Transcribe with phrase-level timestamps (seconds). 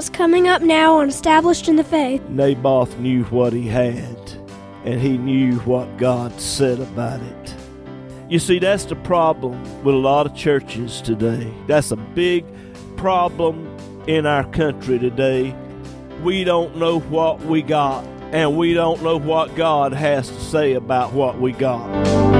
[0.00, 2.26] what's coming up now on Established in the Faith.
[2.30, 4.16] Naboth knew what he had,
[4.86, 7.54] and he knew what God said about it.
[8.30, 11.52] You see, that's the problem with a lot of churches today.
[11.66, 12.46] That's a big
[12.96, 13.76] problem
[14.06, 15.54] in our country today.
[16.22, 20.72] We don't know what we got, and we don't know what God has to say
[20.72, 22.39] about what we got.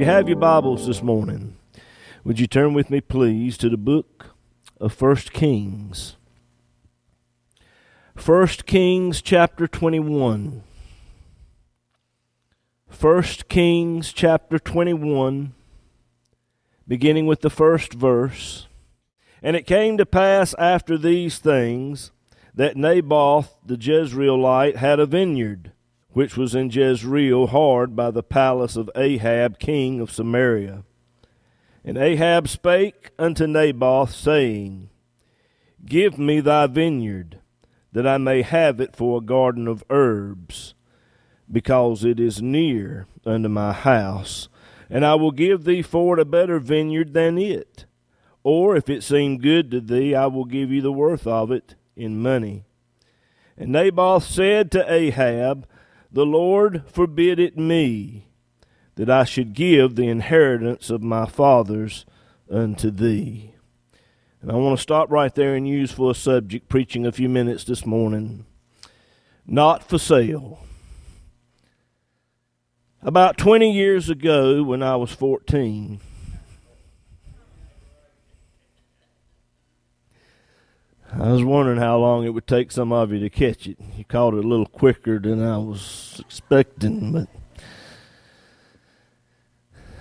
[0.00, 1.58] You have your Bibles this morning,
[2.24, 4.34] would you turn with me, please, to the book
[4.80, 6.16] of First Kings?
[8.16, 10.62] First Kings chapter 21.
[12.88, 15.52] First Kings chapter 21,
[16.88, 18.68] beginning with the first verse.
[19.42, 22.10] And it came to pass after these things
[22.54, 25.72] that Naboth the Jezreelite had a vineyard
[26.12, 30.84] which was in Jezreel, hard by the palace of Ahab, king of Samaria.
[31.84, 34.90] And Ahab spake unto Naboth, saying,
[35.84, 37.40] Give me thy vineyard,
[37.92, 40.74] that I may have it for a garden of herbs,
[41.50, 44.48] because it is near unto my house,
[44.90, 47.86] and I will give thee for it a better vineyard than it.
[48.42, 51.76] Or if it seem good to thee, I will give you the worth of it
[51.94, 52.64] in money.
[53.56, 55.66] And Naboth said to Ahab,
[56.12, 58.26] the Lord forbid it me
[58.96, 62.04] that I should give the inheritance of my fathers
[62.50, 63.54] unto thee.
[64.42, 67.28] And I want to stop right there and use for a subject, preaching a few
[67.28, 68.46] minutes this morning.
[69.46, 70.60] Not for sale.
[73.02, 76.00] About 20 years ago, when I was 14,
[81.12, 83.78] I was wondering how long it would take some of you to catch it.
[83.96, 87.28] You caught it a little quicker than I was expecting, but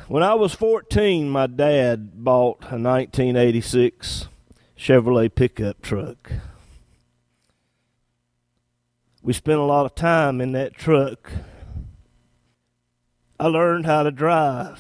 [0.08, 4.28] when I was 14, my dad bought a 1986
[4.78, 6.32] Chevrolet pickup truck.
[9.24, 11.32] We spent a lot of time in that truck.
[13.40, 14.80] I learned how to drive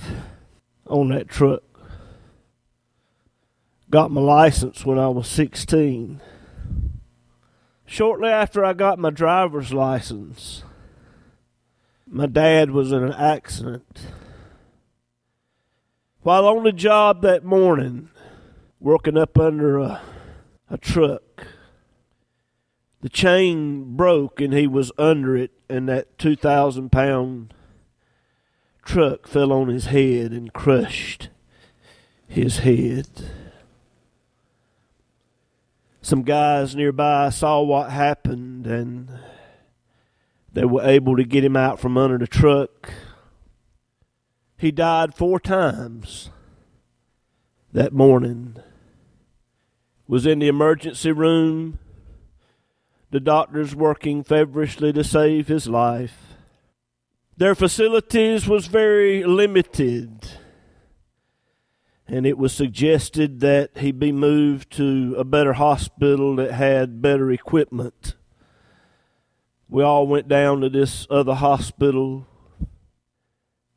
[0.86, 1.69] on that truck.
[3.92, 6.22] Got my license when I was 16.
[7.88, 10.64] Shortly after I got my driver's license,
[12.08, 14.00] my dad was in an accident.
[16.22, 18.10] While on the job that morning,
[18.80, 20.02] working up under a,
[20.70, 21.48] a truck,
[23.02, 27.56] the chain broke and he was under it, and that 2,000 pound
[28.86, 31.30] truck fell on his head and crushed
[32.28, 33.08] his head
[36.10, 39.12] some guys nearby saw what happened and
[40.52, 42.92] they were able to get him out from under the truck.
[44.58, 46.32] He died four times
[47.74, 48.58] that morning.
[50.08, 51.78] Was in the emergency room.
[53.12, 56.34] The doctors working feverishly to save his life.
[57.38, 60.28] Their facilities was very limited
[62.12, 67.32] and it was suggested that he be moved to a better hospital that had better
[67.32, 68.16] equipment.
[69.70, 72.26] We all went down to this other hospital,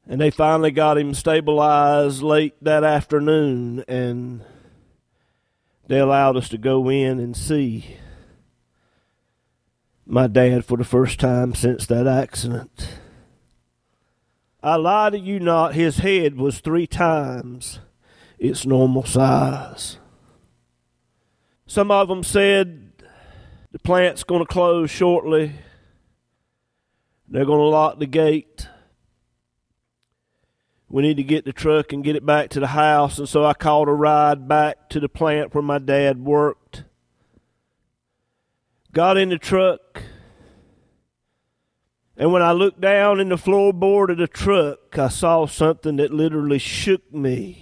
[0.07, 4.43] and they finally got him stabilized late that afternoon, and
[5.87, 7.99] they allowed us to go in and see
[10.07, 12.89] my dad for the first time since that accident.
[14.63, 17.81] I lie to you not, his head was three times
[18.43, 19.99] its normal size.
[21.65, 22.91] Some of them said
[23.71, 25.53] the plant's going to close shortly.
[27.29, 28.67] They're going to lock the gate.
[30.89, 33.19] We need to get the truck and get it back to the house.
[33.21, 36.83] And so I called a ride back to the plant where my dad worked.
[38.93, 40.03] Got in the truck.
[42.17, 46.13] And when I looked down in the floorboard of the truck, I saw something that
[46.13, 47.62] literally shook me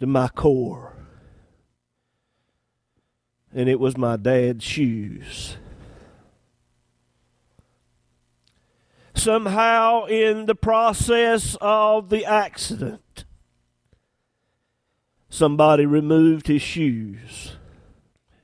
[0.00, 0.94] to my core.
[3.54, 5.56] And it was my dad's shoes.
[9.14, 13.24] Somehow, in the process of the accident,
[15.30, 17.56] somebody removed his shoes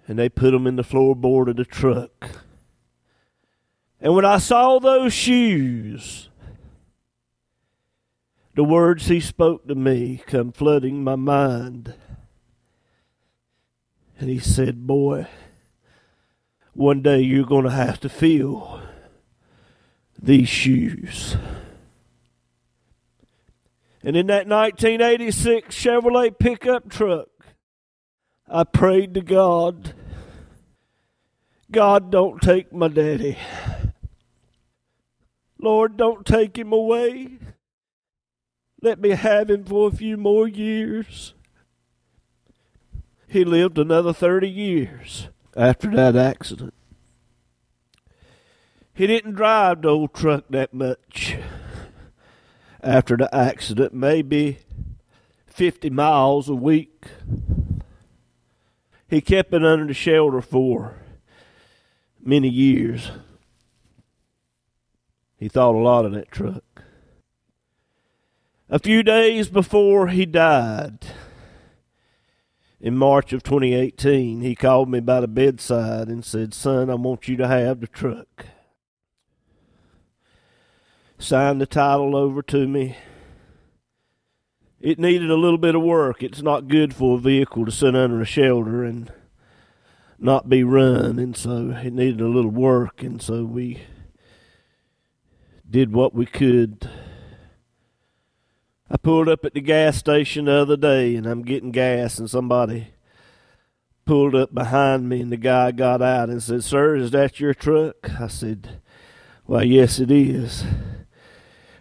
[0.09, 2.31] and they put them in the floorboard of the truck.
[4.01, 6.29] And when I saw those shoes,
[8.55, 11.95] the words he spoke to me come flooding my mind.
[14.19, 15.27] And he said, Boy,
[16.75, 18.83] one day you're going to have to fill
[20.21, 21.37] these shoes.
[24.05, 27.29] And in that 1986 Chevrolet pickup truck,
[28.49, 29.95] I prayed to God,
[31.71, 33.39] God, don't take my daddy.
[35.59, 37.39] Lord, don't take him away.
[38.83, 41.35] Let me have him for a few more years.
[43.29, 46.75] He lived another 30 years after that accident.
[48.93, 51.37] He didn't drive the old truck that much
[52.83, 54.59] after the accident, maybe
[55.47, 57.05] 50 miles a week.
[59.09, 60.97] He kept it under the shelter for
[62.21, 63.13] many years.
[65.37, 66.65] He thought a lot of that truck.
[68.73, 71.05] A few days before he died,
[72.81, 77.29] in March of 2018, he called me by the bedside and said, Son, I want
[77.29, 78.47] you to have the truck.
[81.19, 82.97] Signed the title over to me.
[84.81, 86.23] It needed a little bit of work.
[86.23, 89.13] It's not good for a vehicle to sit under a shelter and
[90.19, 93.83] not be run, and so it needed a little work, and so we
[95.69, 96.89] did what we could
[98.93, 102.29] I pulled up at the gas station the other day and I'm getting gas and
[102.29, 102.89] somebody
[104.05, 107.55] pulled up behind me and the guy got out and said, Sir, is that your
[107.55, 108.21] truck?
[108.21, 108.83] I said,
[109.47, 110.65] Why, yes, it is.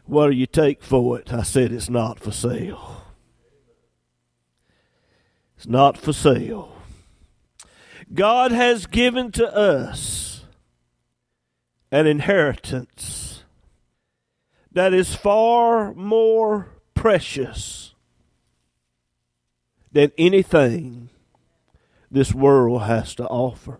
[0.05, 1.33] What do you take for it?
[1.33, 3.03] I said, It's not for sale.
[5.57, 6.77] It's not for sale.
[8.13, 10.45] God has given to us
[11.91, 13.43] an inheritance
[14.71, 16.70] that is far more
[17.01, 17.95] precious
[19.91, 21.09] than anything
[22.11, 23.79] this world has to offer.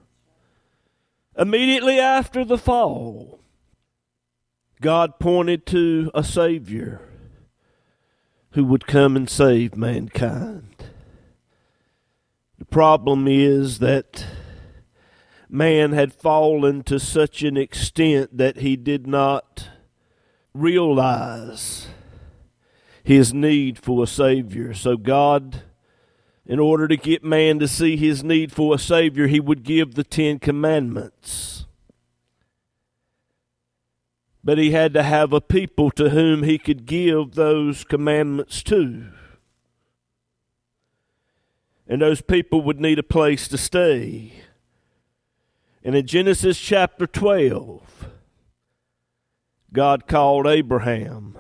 [1.38, 3.39] Immediately after the fall,
[4.81, 7.00] God pointed to a Savior
[8.53, 10.85] who would come and save mankind.
[12.57, 14.25] The problem is that
[15.47, 19.69] man had fallen to such an extent that he did not
[20.56, 21.90] realize
[23.03, 24.74] his need for a Savior.
[24.74, 25.63] So, God,
[26.45, 29.95] in order to get man to see his need for a Savior, he would give
[29.95, 31.65] the Ten Commandments.
[34.44, 39.06] But he had to have a people to whom he could give those commandments to.
[41.88, 44.33] And those people would need a place to stay.
[45.83, 48.07] And in Genesis chapter 12,
[49.74, 51.38] God called Abraham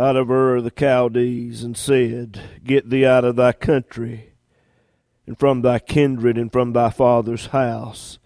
[0.00, 4.32] out of Ur of the Chaldees, and said, Get thee out of thy country,
[5.26, 8.18] and from thy kindred, and from thy father's house,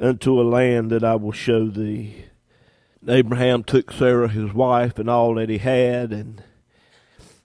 [0.00, 2.24] unto a land that I will show thee.
[3.06, 6.42] Abraham took Sarah his wife, and all that he had, and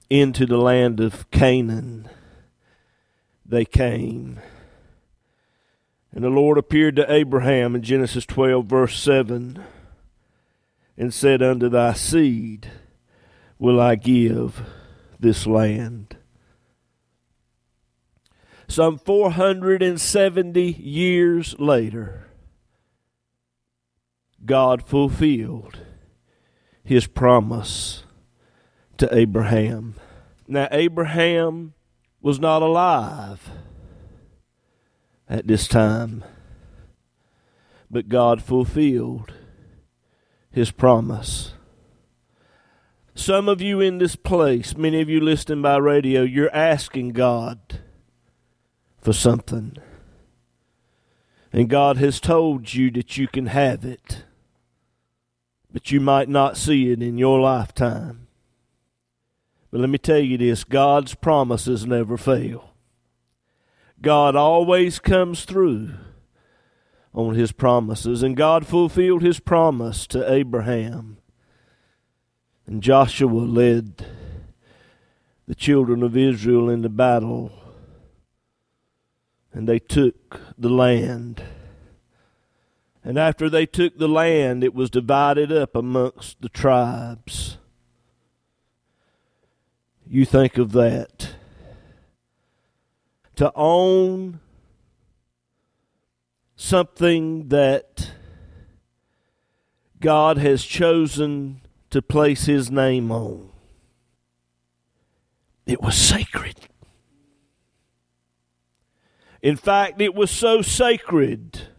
[0.09, 2.09] into the land of Canaan
[3.45, 4.39] they came.
[6.11, 9.63] And the Lord appeared to Abraham in Genesis 12, verse 7,
[10.97, 12.71] and said unto thy seed,
[13.57, 14.61] will I give
[15.19, 16.17] this land.
[18.67, 22.27] Some 470 years later,
[24.45, 25.79] God fulfilled
[26.83, 28.03] his promise
[28.97, 29.95] to Abraham.
[30.47, 31.73] Now, Abraham
[32.21, 33.49] was not alive
[35.27, 36.23] at this time,
[37.89, 39.33] but God fulfilled
[40.51, 41.54] his promise.
[43.17, 47.79] Some of you in this place, many of you listening by radio, you're asking God
[48.99, 49.77] for something.
[51.53, 54.25] And God has told you that you can have it,
[55.71, 58.27] but you might not see it in your lifetime.
[59.71, 62.71] But let me tell you this God's promises never fail.
[64.01, 65.91] God always comes through
[67.13, 71.17] on his promises, and God fulfilled his promise to Abraham
[72.67, 74.05] and Joshua led
[75.47, 77.51] the children of Israel into battle,
[79.53, 81.43] and they took the land.
[83.03, 87.57] And after they took the land, it was divided up amongst the tribes.
[90.07, 91.35] You think of that.
[93.35, 94.39] To own
[96.55, 98.11] something that
[99.99, 101.61] God has chosen
[101.95, 103.51] to place His name on.
[105.65, 106.67] It was sacred.
[109.41, 111.69] In fact, it was so sacred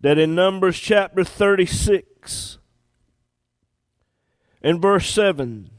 [0.00, 2.58] that in Numbers chapter 36
[4.62, 5.70] and verse 7,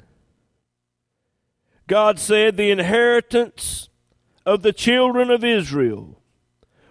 [1.88, 3.88] God said, The inheritance
[4.46, 6.22] of the children of Israel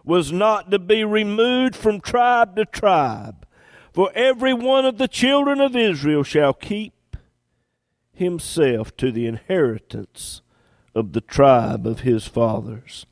[0.02, 3.46] was not to be removed from tribe to tribe,
[3.98, 7.16] for every one of the children of Israel shall keep
[8.12, 10.40] himself to the inheritance
[10.94, 13.06] of the tribe of his fathers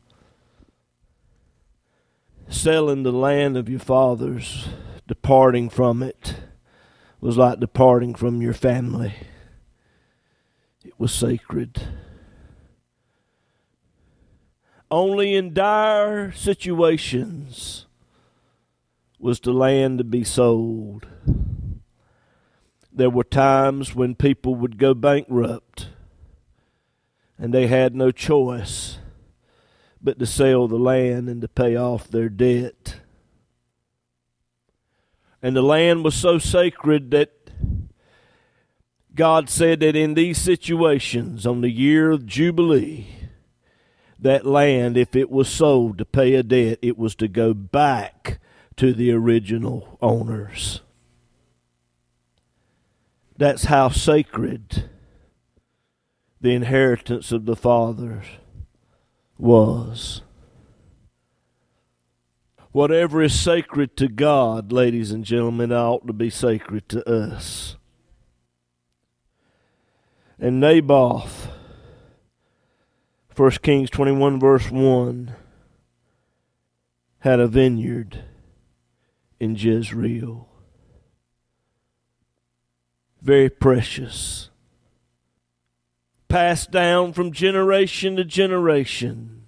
[2.49, 4.69] selling the land of your fathers,
[5.09, 6.37] departing from it,
[7.21, 9.13] was like departing from your family.
[10.85, 11.83] It was sacred.
[14.89, 17.86] Only in dire situations
[19.19, 21.07] was the land to be sold.
[22.93, 25.89] There were times when people would go bankrupt
[27.39, 28.99] and they had no choice
[30.01, 33.01] but to sell the land and to pay off their debt.
[35.43, 37.33] And the land was so sacred that
[39.15, 43.07] God said that in these situations, on the year of Jubilee,
[44.19, 48.39] that land, if it was sold to pay a debt, it was to go back
[48.77, 50.81] to the original owners.
[53.37, 54.89] That's how sacred
[56.41, 58.27] the inheritance of the fathers
[59.39, 60.23] was.
[62.73, 67.77] Whatever is sacred to God, ladies and gentlemen, ought to be sacred to us.
[70.39, 71.49] And Naboth,
[73.35, 75.35] 1 Kings 21, verse 1,
[77.21, 78.25] had a vineyard
[79.39, 80.49] in Jezreel.
[83.23, 84.51] Very precious
[86.29, 89.47] passed down from generation to generation,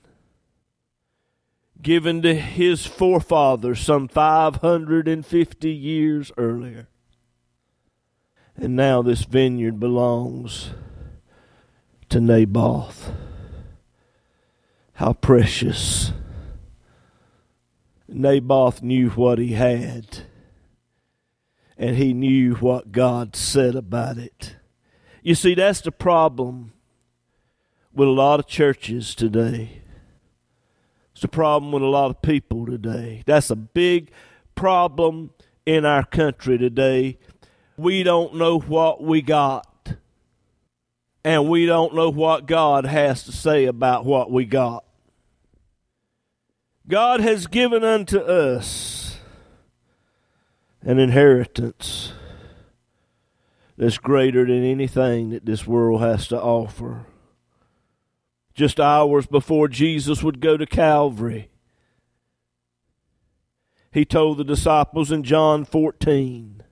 [1.83, 6.88] given to his forefathers some 550 years earlier.
[8.57, 10.71] And now this vineyard belongs
[12.09, 13.12] to Naboth.
[14.95, 16.12] How precious.
[18.09, 20.21] Naboth knew what he had,
[21.77, 24.57] and he knew what God said about it.
[25.23, 26.73] You see, that's the problem
[27.93, 29.83] with a lot of churches today.
[31.12, 33.25] It's the problem with a lot of people today.
[33.27, 34.11] That's a big
[34.55, 35.31] problem
[35.67, 37.19] in our country today.
[37.77, 39.67] We don't know what we got,
[41.25, 44.85] and we don't know what God has to say about what we got.
[46.88, 49.18] God has given unto us
[50.80, 52.12] an inheritance
[53.76, 57.04] that's greater than anything that this world has to offer.
[58.54, 61.50] Just hours before Jesus would go to Calvary,
[63.92, 66.62] he told the disciples in John 14,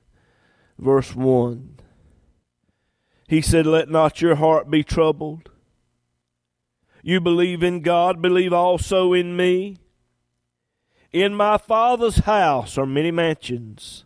[0.78, 1.78] verse 1,
[3.28, 5.50] he said, Let not your heart be troubled.
[7.02, 9.76] You believe in God, believe also in me.
[11.16, 14.04] In my Father's house are many mansions.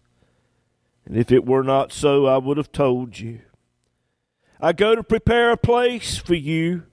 [1.04, 3.40] And if it were not so, I would have told you.
[4.60, 6.84] I go to prepare a place for you.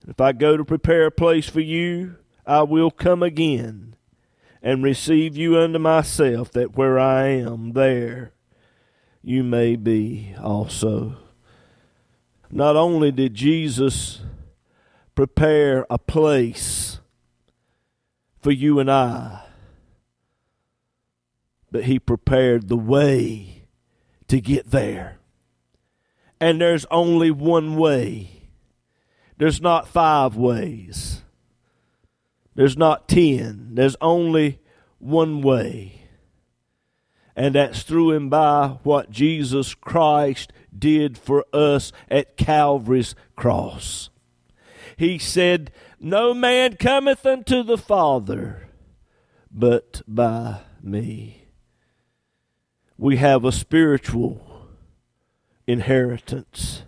[0.00, 2.16] And if I go to prepare a place for you,
[2.46, 3.94] I will come again
[4.62, 8.32] and receive you unto myself, that where I am, there
[9.22, 11.18] you may be also.
[12.50, 14.22] Not only did Jesus
[15.14, 16.87] prepare a place
[18.48, 19.42] for you and I,
[21.70, 23.64] but he prepared the way
[24.26, 25.18] to get there.
[26.40, 28.48] And there's only one way.
[29.36, 31.20] There's not five ways.
[32.54, 33.74] There's not ten.
[33.74, 34.60] There's only
[34.98, 36.06] one way.
[37.36, 44.08] And that's through and by what Jesus Christ did for us at Calvary's cross.
[44.96, 48.68] He said, No man cometh unto the Father
[49.50, 51.44] but by me
[52.96, 54.66] we have a spiritual
[55.66, 56.82] inheritance.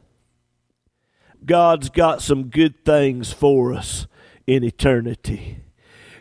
[1.45, 4.07] God's got some good things for us
[4.47, 5.61] in eternity.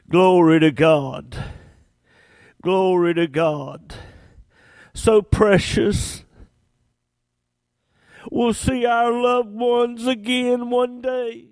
[0.09, 1.43] Glory to God.
[2.61, 3.95] Glory to God.
[4.93, 6.23] So precious.
[8.31, 11.49] We'll see our loved ones again one day.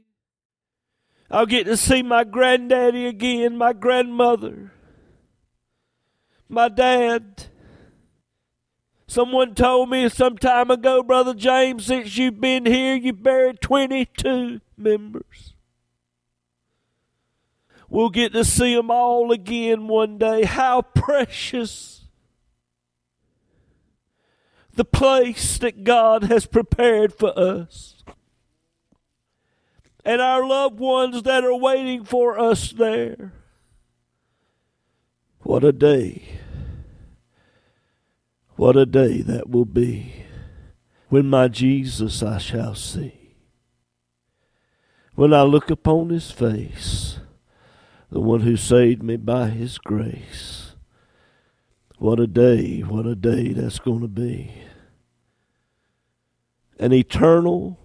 [1.30, 4.72] I'll get to see my granddaddy again, my grandmother,
[6.48, 7.48] my dad.
[9.08, 14.60] Someone told me some time ago, Brother James, since you've been here, you've buried 22
[14.76, 15.54] members.
[17.90, 20.44] We'll get to see them all again one day.
[20.44, 22.06] How precious
[24.74, 28.04] the place that God has prepared for us.
[30.08, 33.34] And our loved ones that are waiting for us there.
[35.42, 36.40] What a day.
[38.56, 40.24] What a day that will be
[41.10, 43.36] when my Jesus I shall see.
[45.16, 47.20] When I look upon his face,
[48.10, 50.76] the one who saved me by his grace.
[51.98, 54.54] What a day, what a day that's going to be.
[56.80, 57.78] An eternal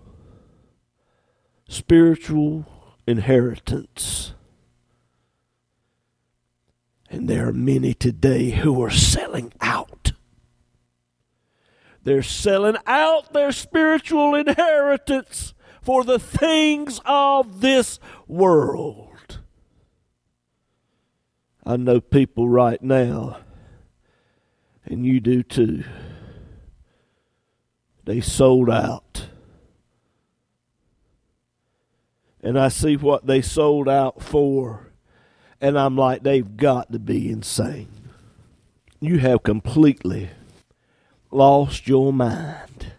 [1.73, 2.67] spiritual
[3.07, 4.35] inheritance.
[7.11, 10.13] And there are many today who are selling out
[12.05, 19.41] they're selling out their spiritual inheritance for the things of this world.
[21.65, 23.39] I know people right now,
[24.85, 25.85] and you do too.
[28.05, 29.12] They sold out.
[32.43, 34.91] And I see what they sold out for,
[35.61, 37.89] and I'm like, they've got to be insane.
[39.01, 40.31] You have completely
[41.31, 42.93] lost your mind.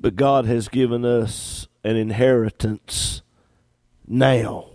[0.00, 3.22] But God has given us an inheritance
[4.06, 4.66] now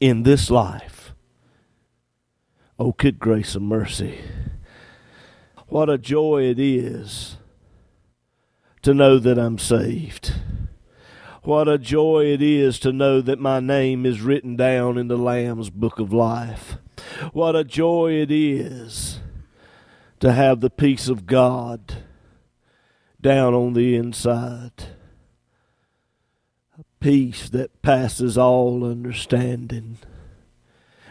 [0.00, 1.12] in this life.
[2.78, 4.20] Oh, good grace and mercy.
[5.68, 7.36] What a joy it is
[8.84, 10.34] to know that I'm saved.
[11.42, 15.16] What a joy it is to know that my name is written down in the
[15.16, 16.76] Lamb's book of life.
[17.32, 19.20] What a joy it is
[20.20, 21.94] to have the peace of God
[23.22, 24.84] down on the inside.
[26.78, 29.96] A peace that passes all understanding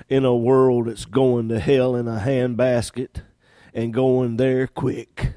[0.09, 3.23] in a world that's going to hell in a handbasket
[3.73, 5.33] and going there quick.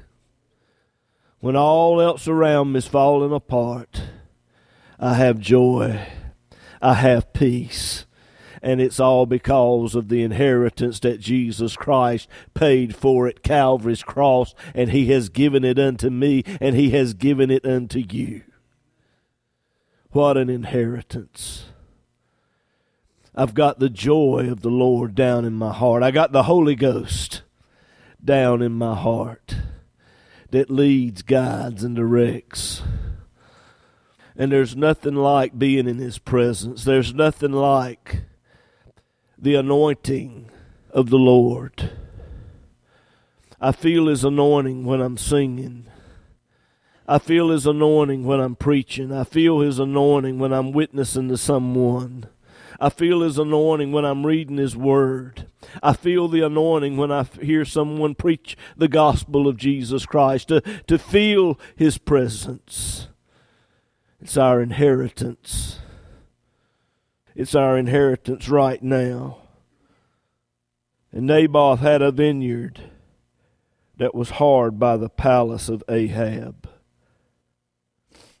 [1.47, 4.01] When all else around me is falling apart,
[4.99, 6.05] I have joy.
[6.81, 8.05] I have peace
[8.61, 14.53] and it's all because of the inheritance that Jesus Christ paid for at Calvary's cross,
[14.75, 18.43] and He has given it unto me, and He has given it unto you.
[20.09, 21.67] What an inheritance!
[23.33, 26.03] I've got the joy of the Lord down in my heart.
[26.03, 27.43] I got the Holy Ghost
[28.21, 29.55] down in my heart
[30.51, 32.81] that leads, guides, and directs.
[34.35, 36.83] And there's nothing like being in His presence.
[36.83, 38.23] There's nothing like
[39.37, 40.49] the anointing
[40.91, 41.91] of the Lord.
[43.59, 45.87] I feel His anointing when I'm singing.
[47.07, 49.11] I feel His anointing when I'm preaching.
[49.11, 52.27] I feel His anointing when I'm witnessing to someone.
[52.79, 55.47] I feel His anointing when I'm reading His Word.
[55.81, 60.61] I feel the anointing when I hear someone preach the gospel of Jesus Christ, to,
[60.87, 63.07] to feel His presence.
[64.21, 65.79] It's our inheritance.
[67.35, 69.37] It's our inheritance right now.
[71.11, 72.91] And Naboth had a vineyard
[73.97, 76.69] that was hard by the palace of Ahab.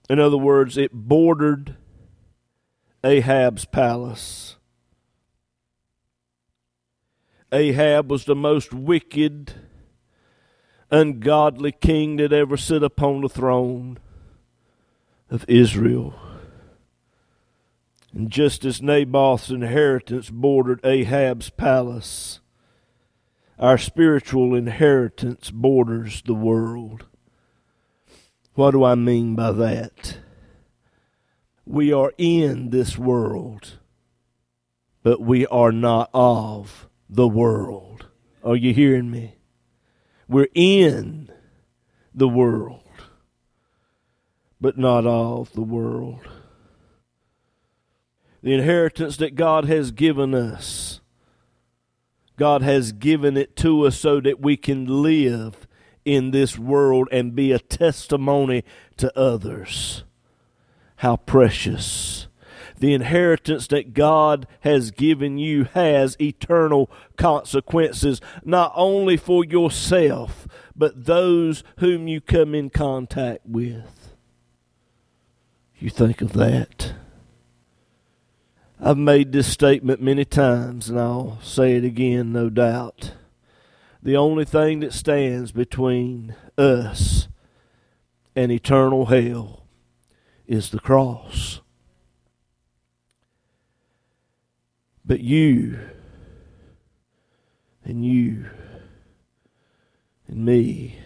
[0.09, 1.75] In other words, it bordered
[3.07, 4.57] Ahab's palace.
[7.53, 9.53] Ahab was the most wicked,
[10.91, 13.97] ungodly king that ever sit upon the throne
[15.31, 16.15] of Israel.
[18.11, 22.41] And just as Naboth's inheritance bordered Ahab's palace,
[23.57, 27.05] our spiritual inheritance borders the world.
[28.55, 30.17] What do I mean by that?
[31.67, 33.79] We are in this world,
[35.03, 38.07] but we are not of the world.
[38.43, 39.35] Are you hearing me?
[40.27, 41.31] We're in
[42.13, 42.83] the world,
[44.59, 46.27] but not of the world
[48.47, 51.01] the inheritance that God has given us.
[52.37, 55.67] God has given it to us so that we can live
[56.05, 58.63] in this world and be a testimony
[58.95, 60.03] to others.
[60.97, 62.27] How precious.
[62.79, 71.05] the inheritance that God has given you has eternal consequences, not only for yourself, but
[71.05, 74.15] those whom you come in contact with.
[75.79, 76.93] You think of that.
[78.79, 83.13] I've made this statement many times, and I'll say it again, no doubt.
[84.03, 87.27] The only thing that stands between us
[88.35, 89.63] and eternal hell
[90.47, 91.61] is the cross.
[95.05, 95.79] But you
[97.83, 98.45] and you
[100.27, 100.99] and me,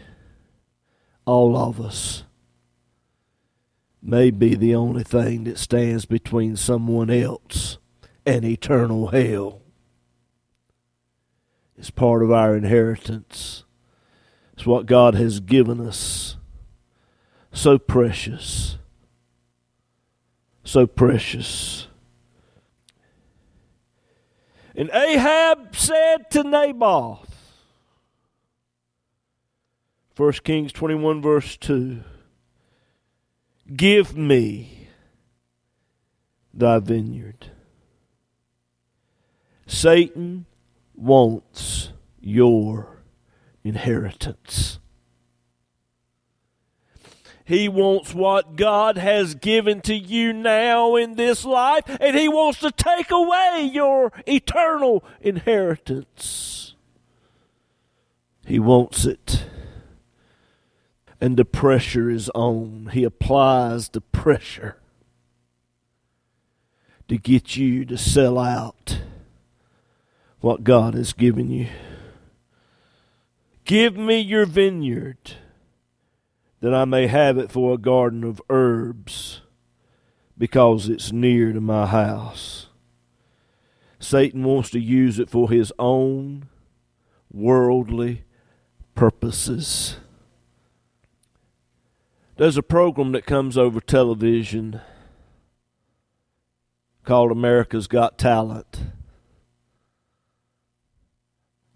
[1.26, 2.24] all of us,
[4.02, 7.78] may be the only thing that stands between someone else
[8.26, 9.62] and eternal hell.
[11.78, 13.64] It's part of our inheritance.
[14.54, 16.38] It's what God has given us.
[17.52, 18.78] So precious.
[20.72, 21.88] So precious.
[24.74, 27.60] And Ahab said to Naboth,
[30.16, 32.00] 1 Kings 21, verse 2
[33.76, 34.88] Give me
[36.54, 37.52] thy vineyard.
[39.68, 40.46] Satan
[40.96, 43.04] wants your
[43.66, 44.80] inheritance.
[47.52, 52.60] He wants what God has given to you now in this life, and He wants
[52.60, 56.76] to take away your eternal inheritance.
[58.46, 59.44] He wants it.
[61.20, 62.92] And the pressure is on.
[62.94, 64.78] He applies the pressure
[67.10, 69.02] to get you to sell out
[70.40, 71.68] what God has given you.
[73.66, 75.34] Give me your vineyard
[76.62, 79.42] that I may have it for a garden of herbs,
[80.38, 82.68] because it's near to my house.
[84.00, 86.48] Satan wants to use it for his own
[87.32, 88.24] worldly
[88.96, 89.98] purposes.
[92.38, 94.82] There's a program that comes over television
[97.04, 98.82] called America's Got Talent.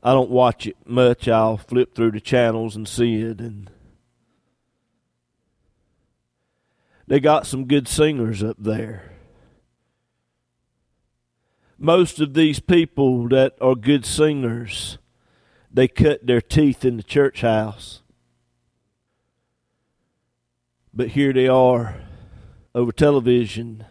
[0.02, 1.28] I don't watch it much.
[1.28, 3.70] I'll flip through the channels and see it and
[7.08, 9.12] They got some good singers up there.
[11.78, 14.98] Most of these people that are good singers,
[15.72, 18.02] they cut their teeth in the church house.
[20.94, 22.02] But here they are
[22.74, 23.86] over television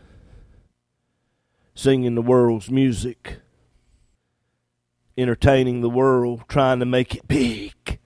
[1.75, 3.39] singing the world's music,
[5.19, 7.99] entertaining the world, trying to make it big.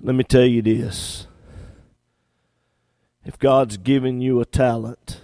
[0.00, 1.28] Let me tell you this
[3.24, 5.20] if God's given you a talent,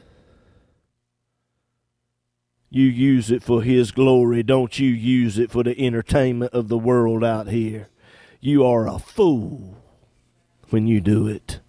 [2.71, 4.43] you use it for His glory.
[4.43, 7.89] Don't you use it for the entertainment of the world out here.
[8.41, 9.79] You are a fool
[10.71, 11.61] when you do it.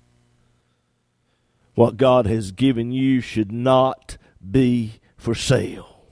[1.73, 4.17] What God has given you should not
[4.51, 6.05] be for sale.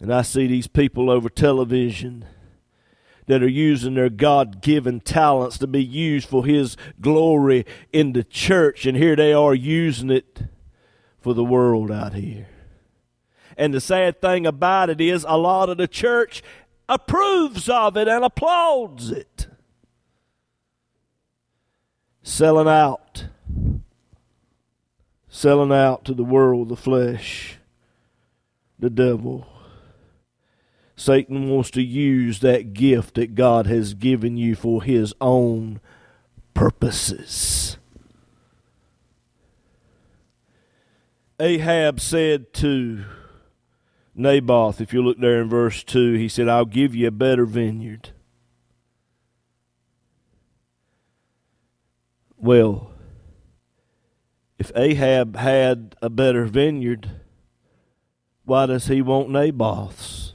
[0.00, 2.24] And I see these people over television
[3.28, 8.24] that are using their God given talents to be used for His glory in the
[8.24, 10.42] church, and here they are using it
[11.20, 12.48] for the world out here.
[13.56, 16.42] And the sad thing about it is, a lot of the church
[16.88, 19.46] approves of it and applauds it.
[22.22, 23.26] Selling out.
[25.28, 27.58] Selling out to the world, the flesh,
[28.78, 29.46] the devil.
[30.98, 35.80] Satan wants to use that gift that God has given you for his own
[36.54, 37.78] purposes.
[41.38, 43.04] Ahab said to
[44.16, 47.46] Naboth, if you look there in verse 2, he said, I'll give you a better
[47.46, 48.10] vineyard.
[52.36, 52.90] Well,
[54.58, 57.08] if Ahab had a better vineyard,
[58.44, 60.34] why does he want Naboth's?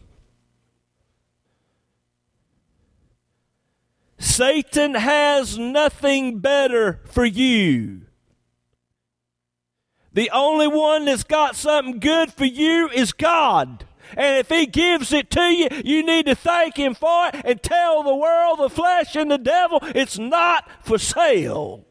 [4.34, 8.02] Satan has nothing better for you.
[10.12, 13.86] The only one that's got something good for you is God.
[14.17, 17.62] And if He gives it to you, you need to thank Him for it and
[17.62, 21.86] tell the world, the flesh, and the devil it's not for sale.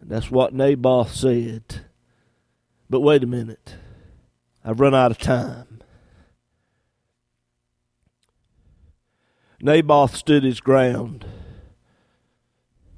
[0.00, 1.82] And that's what Naboth said.
[2.88, 3.76] But wait a minute.
[4.64, 5.71] I've run out of time.
[9.64, 11.24] Naboth stood his ground.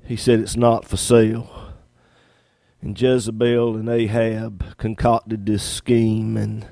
[0.03, 1.75] He said, It's not for sale.
[2.81, 6.67] And Jezebel and Ahab concocted this scheme, and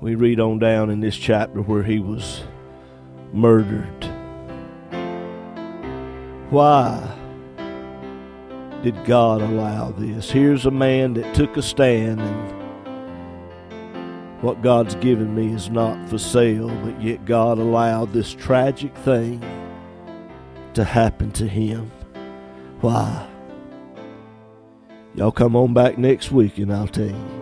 [0.00, 2.42] we read on down in this chapter where he was
[3.32, 4.04] murdered.
[6.50, 7.08] Why
[8.82, 10.28] did God allow this?
[10.28, 12.61] Here's a man that took a stand, and
[14.42, 19.40] what God's given me is not for sale, but yet God allowed this tragic thing
[20.74, 21.90] to happen to him.
[22.80, 23.28] Why?
[25.14, 27.41] Y'all come on back next week and I'll tell you.